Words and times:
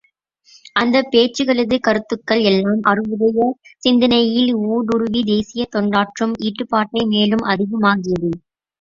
அந்த 0.75 1.01
பேச்சுக்களது 1.11 1.75
கருத்துக்கள் 1.79 2.41
எல்லாம் 2.47 2.81
அவருடைய 2.85 3.45
சிந்தனையில் 3.83 4.51
ஊடுருவி, 4.71 5.23
தேசியக் 5.31 5.73
தொண்டாற்றும் 5.75 6.37
ஈடுபாட்டை 6.47 7.03
மேலும் 7.13 7.47
அதிகமாக்கியது. 7.51 8.31